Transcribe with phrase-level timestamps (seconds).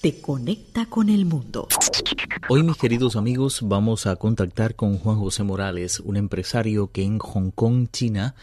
[0.00, 1.66] te conecta con el mundo.
[2.48, 7.18] Hoy, mis queridos amigos, vamos a contactar con Juan José Morales, un empresario que en
[7.18, 8.36] Hong Kong, China,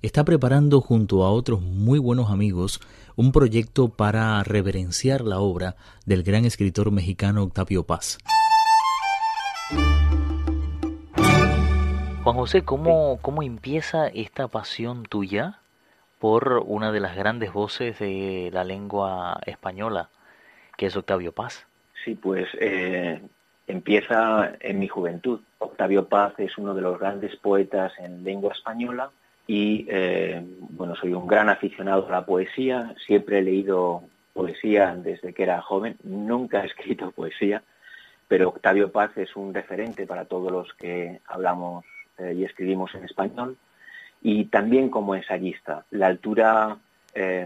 [0.00, 2.80] está preparando junto a otros muy buenos amigos
[3.14, 8.18] un proyecto para reverenciar la obra del gran escritor mexicano Octavio Paz.
[12.24, 15.58] Juan José, ¿cómo, ¿cómo empieza esta pasión tuya
[16.18, 20.08] por una de las grandes voces de la lengua española?
[20.76, 21.66] Que es Octavio Paz.
[22.04, 23.20] Sí, pues eh,
[23.66, 25.40] empieza en mi juventud.
[25.58, 29.10] Octavio Paz es uno de los grandes poetas en lengua española
[29.46, 35.32] y eh, bueno, soy un gran aficionado a la poesía, siempre he leído poesía desde
[35.32, 37.62] que era joven, nunca he escrito poesía,
[38.26, 41.84] pero Octavio Paz es un referente para todos los que hablamos
[42.18, 43.56] eh, y escribimos en español
[44.22, 46.78] y también como ensayista, la altura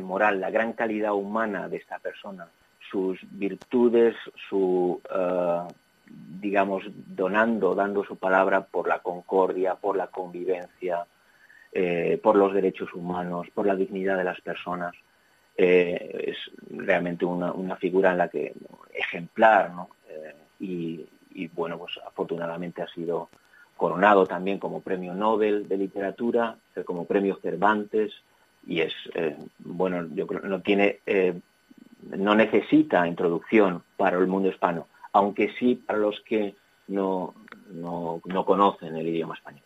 [0.01, 2.47] moral, la gran calidad humana de esta persona,
[2.91, 4.17] sus virtudes,
[4.49, 5.75] su, eh,
[6.41, 11.07] digamos, donando, dando su palabra por la concordia, por la convivencia,
[11.73, 14.95] eh, por los derechos humanos, por la dignidad de las personas.
[15.57, 16.37] Eh, es
[16.71, 18.55] realmente una, figura en la que
[18.93, 19.89] ejemplar, ¿no?
[20.59, 21.07] y,
[21.49, 23.29] bueno, pues afortunadamente ha sido
[23.77, 28.15] coronado también como premio Nobel de literatura, como premio Cervantes,
[28.67, 28.95] y es,
[29.59, 31.01] bueno, yo creo no tiene
[32.11, 36.55] no necesita introducción para el mundo hispano, aunque sí para los que
[36.89, 37.35] no,
[37.71, 39.63] no, conocen el idioma español.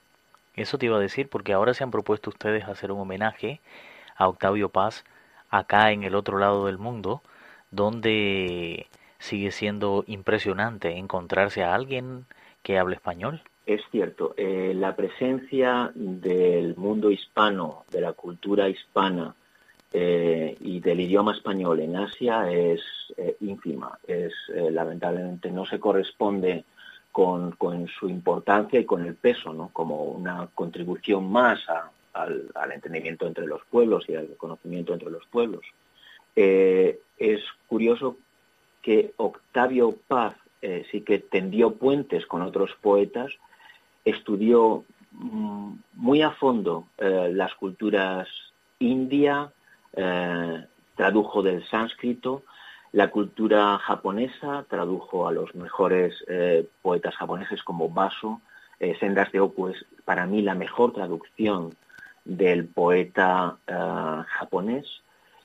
[0.55, 3.61] Eso te iba a decir porque ahora se han propuesto ustedes hacer un homenaje
[4.17, 5.05] a Octavio Paz
[5.51, 7.23] acá en el otro lado del mundo,
[7.71, 8.87] donde
[9.19, 12.27] sigue siendo impresionante encontrarse a alguien
[12.63, 13.43] que hable español.
[13.67, 19.35] Es cierto, eh, la presencia del mundo hispano, de la cultura hispana
[19.93, 22.81] eh, y del idioma español en Asia es
[23.17, 26.65] eh, ínfima, es eh, lamentablemente no se corresponde
[27.11, 27.57] con,
[27.99, 29.71] su importancia y con el peso, ¿no?
[29.73, 31.59] como una contribución más
[32.13, 35.63] al, entendimiento entre los pueblos y al conocimiento entre los pueblos.
[36.37, 38.17] es curioso
[38.81, 40.37] que Octavio Paz
[40.91, 43.33] sí que tendió puentes con otros poetas,
[44.05, 48.29] estudió mm, muy a fondo las culturas
[48.79, 49.53] india,
[49.95, 52.43] eh, tradujo del sánscrito,
[52.93, 58.41] la cultura japonesa, tradujo a los mejores eh, poetas japoneses como Baso,
[58.79, 61.75] eh, Sendas de Oku es para mí la mejor traducción
[62.25, 64.87] del poeta japonés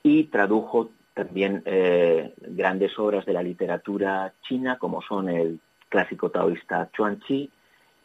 [0.02, 1.62] y tradujo también
[2.40, 5.58] grandes obras de la literatura china como son el
[5.88, 7.50] clásico taoísta Chuanchi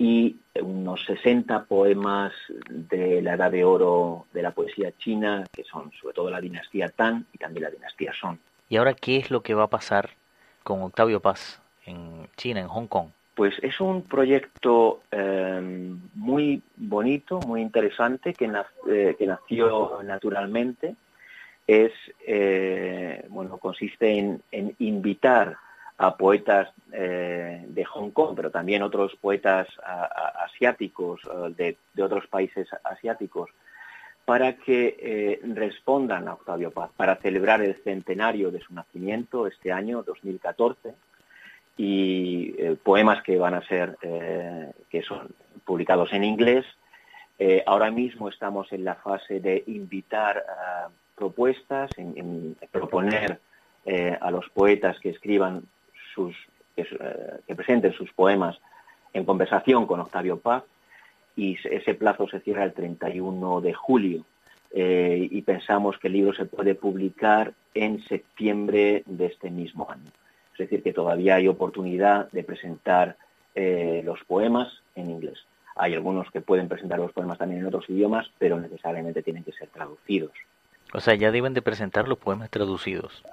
[0.02, 2.34] y unos 60 poemas
[2.68, 6.90] de la edad de oro de la poesía china, que son sobre todo la dinastía
[6.90, 8.38] Tang y también la dinastía Song.
[8.68, 10.10] ¿Y ahora qué es lo que va a pasar
[10.64, 13.10] con Octavio Paz en China, en Hong Kong?
[13.36, 18.52] Pues es un proyecto em, muy bonito, muy interesante, que,
[18.90, 20.96] eh, que nació naturalmente.
[21.68, 21.92] Es,
[22.26, 25.58] eh, bueno, consiste en, en invitar
[26.02, 29.68] a poetas eh, de Hong Kong, pero también otros poetas
[30.44, 31.22] asiáticos
[31.56, 33.52] de, otros países asiáticos,
[34.26, 39.72] para que eh, respondan a Octavio Paz, para celebrar el centenario de su nacimiento este
[39.72, 40.96] año, 2014,
[41.78, 43.96] y eh, poemas que van a ser,
[44.90, 45.28] que son
[45.64, 46.66] publicados en inglés.
[47.68, 50.44] ahora mismo estamos en la fase de invitar
[51.16, 51.92] propuestas,
[52.72, 53.40] proponer
[54.20, 55.64] a los poetas que escriban
[56.14, 56.36] sus,
[56.78, 56.86] eh,
[57.48, 58.58] que, presenten sus poemas
[59.14, 60.64] en conversación con Octavio Paz
[61.36, 64.26] y ese plazo se cierra el 31 de julio
[64.72, 70.12] eh, y pensamos que el libro se puede publicar en septiembre de este mismo año.
[70.54, 73.18] Es decir, que todavía hay oportunidad de presentar
[73.56, 75.40] eh, los poemas en inglés.
[75.76, 79.54] Hay algunos que pueden presentar los poemas también en otros idiomas, pero necesariamente tienen que
[79.54, 80.32] ser traducidos.
[80.94, 83.24] O sea, ya deben de presentar los poemas traducidos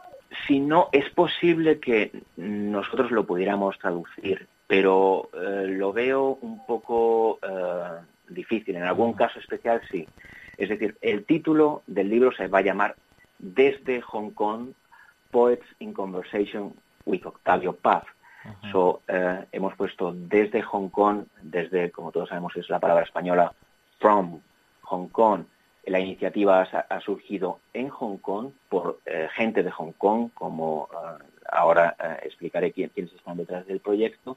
[0.47, 7.39] si no, es posible que nosotros lo pudiéramos traducir, pero eh, lo veo un poco
[7.43, 8.77] eh, difícil.
[8.77, 10.07] En algún caso especial sí.
[10.57, 12.97] Es decir, el título del libro se va a llamar
[13.39, 14.73] Desde Hong Kong,
[15.31, 18.05] Poets in Conversation with Octavio Paz.
[18.73, 23.53] So, eh, hemos puesto desde Hong Kong, desde, como todos sabemos, es la palabra española,
[23.99, 24.41] from
[24.83, 25.45] Hong Kong.
[25.89, 31.25] La iniciativa ha, surgido en Hong Kong por eh, gente de Hong Kong, como eh,
[31.51, 34.37] ahora explicaré quién, quiénes están detrás del proyecto,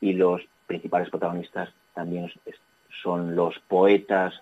[0.00, 2.30] y los principales protagonistas también
[3.02, 4.34] son los poetas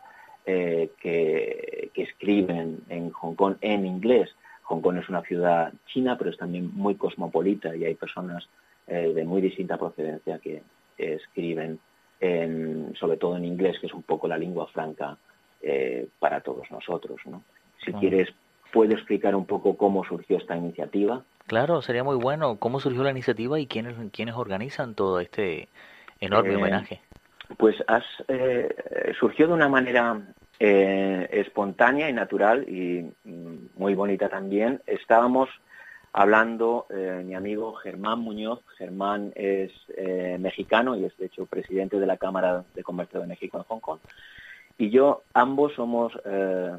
[0.44, 4.30] que, escriben en Hong Kong en inglés.
[4.62, 8.48] Hong Kong es una ciudad china, pero es también muy cosmopolita y hay personas
[8.86, 10.62] eh, de muy distinta procedencia que
[10.98, 11.78] escriben
[12.98, 15.16] sobre todo en inglés, que es un poco la lengua franca
[15.62, 17.20] eh, para todos nosotros.
[17.84, 18.28] Si quieres,
[18.72, 21.22] ¿puedo explicar un poco cómo surgió esta iniciativa?
[21.46, 22.56] Claro, sería muy bueno.
[22.56, 25.68] ¿Cómo surgió la iniciativa y quiénes, quiénes organizan todo este
[26.20, 27.00] enorme eh, homenaje?
[27.56, 27.76] Pues
[29.18, 30.22] surgió de una manera
[30.58, 34.82] espontánea y natural y mm, muy bonita también.
[34.86, 35.48] Estábamos
[36.12, 38.60] hablando eh, mi amigo Germán Muñoz.
[38.76, 43.26] Germán es eh, mexicano y es de hecho presidente de la Cámara de Comercio de
[43.26, 44.00] México en Hong Kong.
[44.80, 46.72] Y yo, ambos somos eh,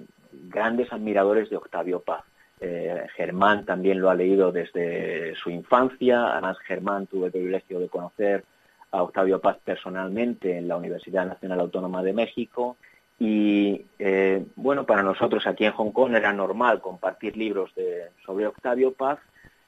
[0.49, 2.23] grandes admiradores de Octavio Paz.
[3.15, 6.31] Germán también lo ha leído desde su infancia.
[6.31, 8.43] Además, Germán tuvo el privilegio de conocer
[8.91, 12.77] a Octavio Paz personalmente en la Universidad Nacional Autónoma de México.
[13.19, 13.85] Y
[14.55, 19.19] bueno, para nosotros aquí en Hong Kong era normal compartir libros de, sobre Octavio Paz,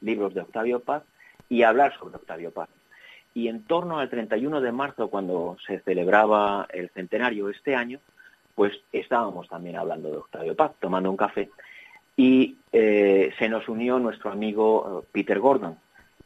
[0.02, 1.04] libros de Octavio Paz,
[1.50, 2.70] y hablar sobre Octavio Paz.
[3.36, 8.00] Y en torno al 31 de marzo, cuando se celebraba el centenario este año,
[8.56, 11.50] pues estábamos también hablando de Octavio Paz, tomando un café,
[12.16, 15.78] y eh, se nos unió nuestro amigo eh, Peter Gordon.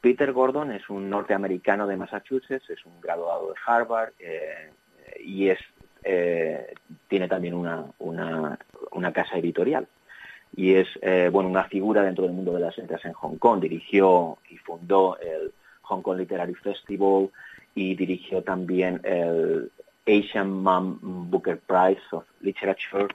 [0.01, 4.71] Peter Gordon es un norteamericano de Massachusetts, es un graduado de Harvard eh,
[5.24, 5.59] y es
[7.09, 9.88] tiene también una, una, casa editorial
[10.56, 10.88] y es
[11.33, 13.59] bueno una figura dentro del mundo de las letras en Hong Kong.
[13.59, 15.51] Dirigió y fundó el
[15.81, 17.29] Hong Kong Literary Festival
[17.75, 19.69] y dirigió también el
[20.07, 21.00] Asian Mom
[21.30, 23.07] Booker Prize of Literature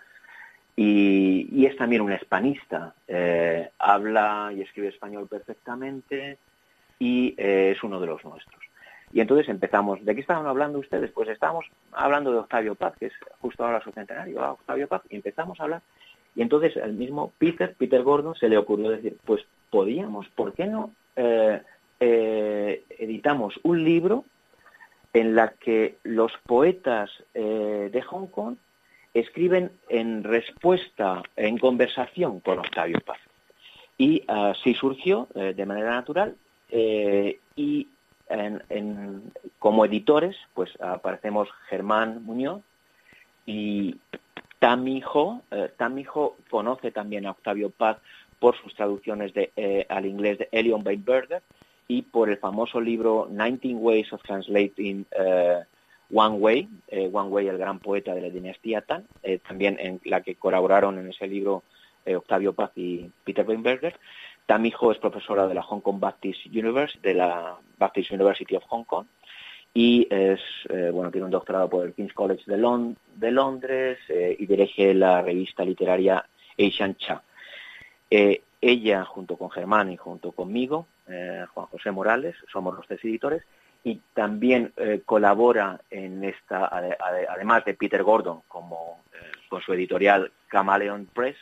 [0.76, 2.94] y, es también un hispanista.
[3.08, 6.38] Eh, habla y escribe español perfectamente
[6.98, 8.62] y es uno de los nuestros.
[9.12, 11.10] Y entonces empezamos, ¿de qué estaban hablando ustedes?
[11.10, 15.02] Pues estábamos hablando de Octavio Paz, que es justo ahora su centenario, ah, Octavio Paz,
[15.10, 15.82] y empezamos a hablar.
[16.34, 20.66] Y entonces el mismo Peter, Peter Gordon, se le ocurrió decir, pues podíamos, ¿por qué
[20.66, 21.60] no eh,
[22.00, 24.24] eh, editamos un libro
[25.12, 28.56] en la que los poetas eh, de Hong Kong
[29.14, 33.18] escriben en respuesta, en conversación con Octavio Paz?
[33.98, 36.34] Y así surgió de manera natural
[37.54, 37.86] y
[39.58, 42.62] como editores, pues aparecemos Germán Muñoz
[43.46, 43.96] y
[44.58, 45.42] Tamijo.
[45.50, 47.98] Eh, Tamijo conoce también a Octavio Paz
[48.38, 51.42] por sus traducciones eh, al inglés de Elion Weinberger
[51.96, 55.60] y por el famoso libro 19 Ways of Translating eh,
[56.12, 56.68] One Way,
[57.12, 59.06] One Way, el gran poeta de la dinastía Tan,
[59.48, 61.62] también en la que colaboraron en ese libro
[62.04, 63.98] Octavio Paz y Peter Weinberger.
[64.44, 68.84] Tamijo es profesora de la Hong Kong Baptist University, de la Baptist University of Hong
[68.84, 69.06] Kong,
[69.74, 72.56] y es, eh, bueno, tiene un doctorado por el King's College de,
[73.16, 76.24] de Londres eh, y dirige la revista literaria
[76.58, 77.22] Asian Cha.
[78.10, 80.86] Eh, ella, junto con Germán y junto conmigo,
[81.54, 83.42] Juan José Morales, somos los tres editores,
[83.84, 84.72] y también
[85.04, 86.70] colabora en esta,
[87.28, 89.02] además de Peter Gordon, como
[89.48, 91.36] con su editorial Camaleon Press,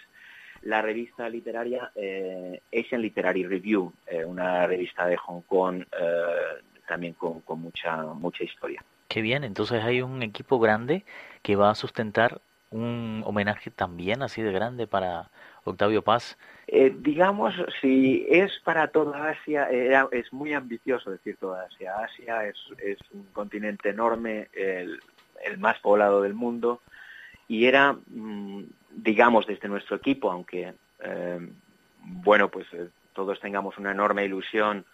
[0.62, 7.14] la revista literaria eh, Asian Literary Review, eh, una revista de Hong Kong eh, también
[7.14, 8.84] con, mucha, mucha historia.
[9.08, 11.04] Qué bien, entonces hay un equipo grande
[11.42, 15.30] que va a sustentar un homenaje también así de grande para
[15.64, 16.38] Octavio Paz.
[16.68, 21.98] digamos, si es para toda Asia, es muy ambicioso decir toda Asia.
[21.98, 25.00] Asia es, es un continente enorme, el,
[25.44, 26.80] el, más poblado del mundo,
[27.48, 31.48] y era mm, digamos desde nuestro equipo, aunque eh,
[32.02, 34.84] bueno, pues eh, todos tengamos una enorme ilusión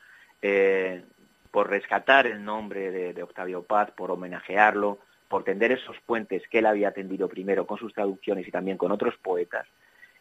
[0.43, 1.03] eh,
[1.51, 6.67] por rescatar el nombre de, Octavio Paz, por homenajearlo, por tender esos puentes que él
[6.67, 9.67] había tendido primero con sus traducciones y también con otros poetas.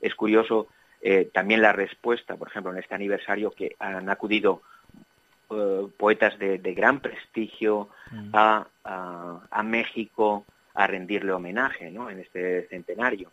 [0.02, 0.68] Es curioso
[1.34, 4.64] también la respuesta, por ejemplo, en este aniversario que han acudido
[5.98, 8.30] poetas de, gran prestigio mm.
[8.34, 8.68] a,
[9.52, 12.10] a, México a rendirle homenaje ¿no?
[12.10, 13.32] en este centenario.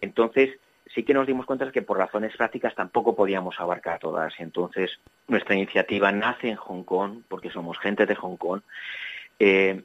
[0.00, 0.58] Entonces,
[0.94, 4.34] sí que nos dimos cuenta que por razones prácticas tampoco podíamos abarcar todas.
[4.38, 8.60] Entonces, nuestra iniciativa nace en Hong Kong, porque somos gente de Hong Kong.
[9.38, 9.82] Eh,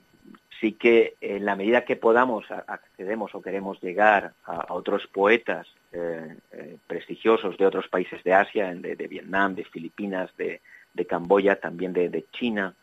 [0.63, 6.37] sí que en la medida que podamos accedemos o queremos llegar a, otros poetas eh,
[6.53, 10.61] eh, prestigiosos de otros países de Asia, de, Vietnam, de Filipinas, de,
[11.05, 12.73] Camboya, también de, China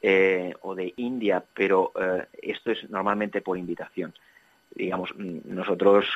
[0.00, 4.14] eh, o de India, pero eh, esto es normalmente por invitación.
[4.72, 6.06] Digamos, mm, nosotros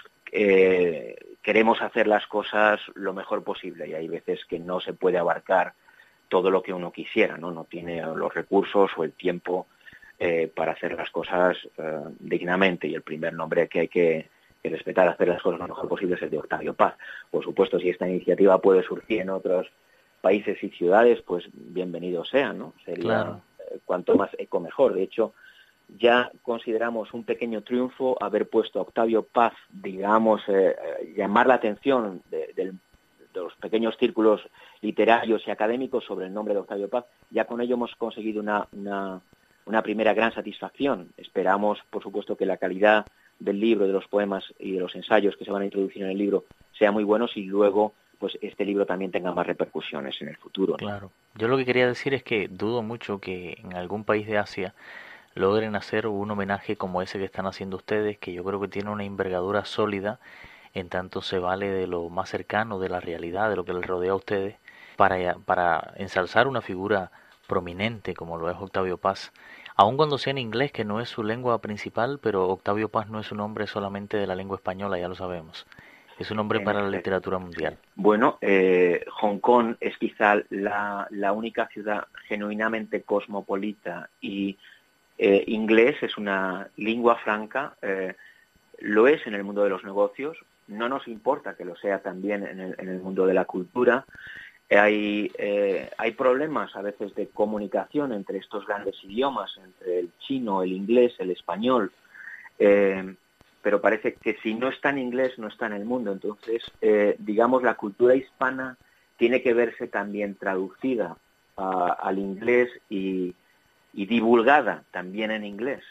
[1.43, 5.73] queremos hacer las cosas lo mejor posible y hay veces que no se puede abarcar
[6.29, 7.51] todo lo que uno quisiera, ¿no?
[7.51, 9.67] No tiene los recursos o el tiempo
[10.55, 11.57] para hacer las cosas
[12.19, 14.29] dignamente y el primer nombre que hay que,
[14.63, 16.95] que respetar hacer las cosas lo mejor posible es el de Octavio Paz.
[17.31, 19.69] Por supuesto, si esta iniciativa puede surgir en otros
[20.21, 22.75] países y ciudades, pues bienvenido sea, ¿no?
[22.85, 24.95] Sería eh, cuanto más eco mejor.
[24.95, 25.33] De hecho,
[25.97, 31.55] ya consideramos un pequeño triunfo haber puesto a Octavio Paz, digamos, eh, eh, llamar la
[31.55, 32.75] atención de,
[33.35, 34.41] los pequeños círculos
[34.81, 37.05] literarios y académicos sobre el nombre de Octavio Paz.
[37.31, 39.21] Ya con ello hemos conseguido una, una,
[39.69, 41.11] una primera gran satisfacción.
[41.19, 43.07] Esperamos, por supuesto, que la calidad
[43.39, 46.11] del libro, de los poemas y de los ensayos que se van a introducir en
[46.11, 50.29] el libro sea muy buenos y luego pues este libro también tenga más repercusiones en
[50.29, 50.75] el futuro.
[50.75, 51.13] Claro.
[51.37, 54.75] Yo lo que quería decir es que dudo mucho que en algún país de Asia
[55.35, 58.91] logren hacer un homenaje como ese que están haciendo ustedes, que yo creo que tiene
[58.91, 60.19] una envergadura sólida,
[60.75, 63.87] en tanto se vale de lo más cercano, de la realidad, de lo que les
[63.87, 64.57] rodea a ustedes,
[64.97, 67.13] para, para ensalzar una figura
[67.49, 69.33] prominente como lo es Octavio Paz,
[69.75, 73.19] aun cuando sea en inglés, que no es su lengua principal, pero Octavio Paz no
[73.19, 75.67] es un nombre solamente de la lengua española, ya lo sabemos
[76.19, 77.79] es un hombre para la literatura mundial.
[77.95, 84.59] Bueno, eh, Hong Kong es quizá la, única ciudad genuinamente cosmopolita y
[85.17, 88.15] eh, inglés es una lengua franca, eh,
[88.81, 90.37] lo es en el mundo de los negocios,
[90.67, 94.05] no nos importa que lo sea también en el, mundo de la cultura.
[94.71, 95.33] Hay,
[95.97, 101.15] hay problemas a veces de comunicación entre estos grandes idiomas, entre el chino, el inglés,
[101.19, 101.91] el español
[103.63, 106.13] pero parece que si no está en inglés no está en el mundo.
[106.13, 108.77] Entonces, eh, digamos, la cultura hispana
[109.17, 111.17] tiene que verse también traducida
[111.57, 113.35] al inglés y,
[113.93, 115.83] divulgada también en inglés,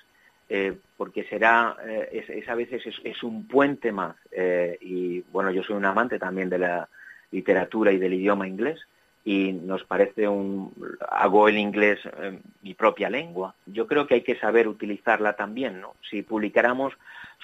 [0.47, 4.15] eh, porque será, eh, es, a veces es, un puente más.
[4.81, 6.89] y bueno, yo soy un amante también de la
[7.31, 8.79] literatura y del idioma inglés
[9.23, 10.73] y nos parece un
[11.09, 11.99] hago el inglés
[12.61, 13.55] mi propia lengua.
[13.65, 15.95] Yo creo que hay que saber utilizarla también, ¿no?
[16.09, 16.93] Si publicáramos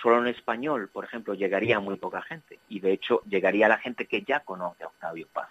[0.02, 4.06] solo en español, por ejemplo, llegaría muy poca gente y de hecho llegaría la gente
[4.06, 5.50] que ya conoce a Octavio Paz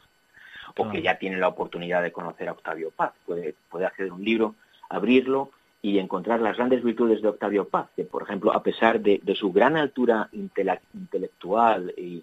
[0.79, 3.13] o que ya tiene la oportunidad de conocer a Octavio Paz.
[3.27, 4.55] Puede, puede acceder a un libro,
[4.89, 5.51] abrirlo
[5.83, 9.53] y encontrar las grandes virtudes de Octavio Paz, que por ejemplo, a pesar de, su
[9.53, 12.23] gran altura intelectual y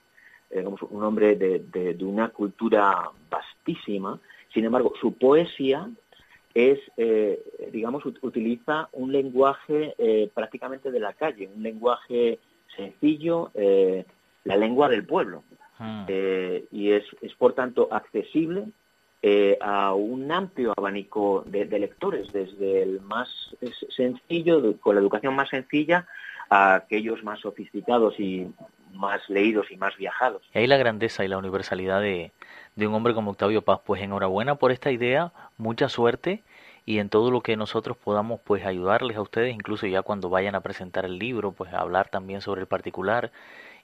[0.52, 4.20] eh, un hombre de, de, una cultura vastísima,
[4.54, 5.90] sin embargo, su poesía
[6.54, 7.42] es, eh,
[7.72, 12.40] digamos, utiliza un lenguaje eh, prácticamente de la calle, un lenguaje
[12.76, 14.06] sencillo, eh,
[14.44, 15.44] la lengua del pueblo.
[15.82, 16.06] Ah.
[16.10, 18.66] y es, es, por tanto, accesible
[19.62, 23.30] a un amplio abanico de, lectores, desde el más
[23.96, 26.06] sencillo, con la educación más sencilla,
[26.50, 28.52] a aquellos más sofisticados y
[28.94, 30.42] más leídos y más viajados.
[30.54, 32.32] Y ahí la grandeza y la universalidad de,
[32.76, 33.82] de un hombre como Octavio Paz.
[33.86, 36.44] Pues enhorabuena por esta idea, mucha suerte
[36.86, 40.56] y en todo lo que nosotros podamos pues ayudarles a ustedes, incluso ya cuando vayan
[40.56, 43.32] a presentar el libro, pues hablar también sobre el particular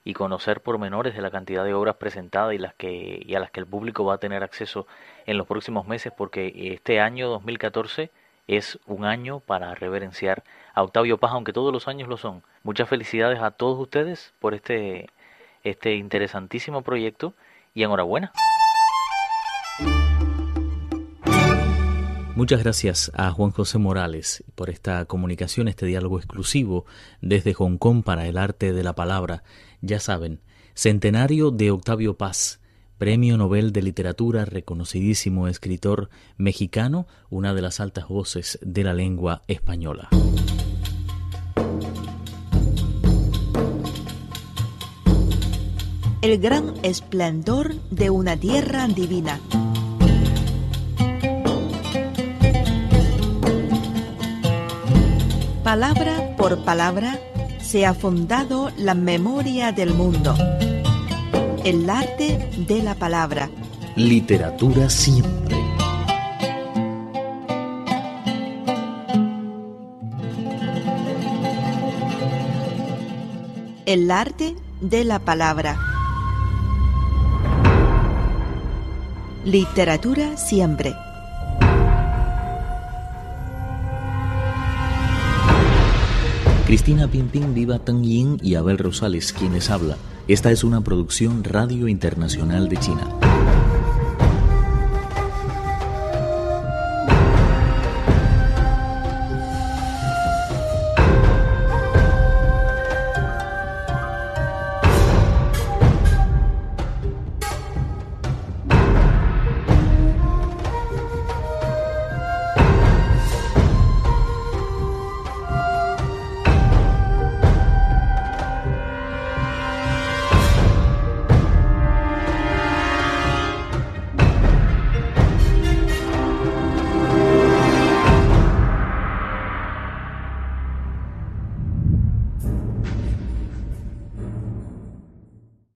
[0.02, 3.50] y conocer pormenores de la cantidad de obras presentadas y las que y a las
[3.50, 4.86] que el público va a tener acceso
[5.26, 8.10] en los próximos meses porque este año 2014
[8.46, 10.44] es un año para reverenciar
[10.74, 12.42] a Octavio Paz, aunque todos los años lo son.
[12.66, 15.06] Muchas felicidades a todos ustedes por este
[15.62, 17.32] este interesantísimo proyecto
[17.74, 18.32] y enhorabuena.
[22.34, 26.86] Muchas gracias a Juan José Morales por esta comunicación, este diálogo exclusivo
[27.20, 29.44] desde Hong Kong para el arte de la palabra.
[29.80, 30.40] Ya saben,
[30.74, 32.60] centenario de Octavio Paz,
[32.98, 39.42] Premio Nobel de Literatura, reconocidísimo escritor mexicano, una de las altas voces de la lengua
[39.46, 40.08] española.
[46.26, 49.38] El gran esplendor de una tierra divina.
[55.62, 57.20] Palabra por palabra
[57.60, 60.34] se ha fundado la memoria del mundo.
[61.64, 63.48] El arte de la palabra.
[63.94, 65.56] Literatura siempre.
[73.86, 75.85] El arte de la palabra.
[79.46, 80.92] Literatura siempre.
[86.66, 89.98] Cristina Pimpín, Viva Tang Yin y Abel Rosales, quienes habla.
[90.26, 93.25] Esta es una producción Radio Internacional de China.